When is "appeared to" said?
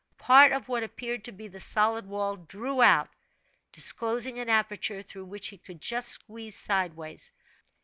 0.81-1.31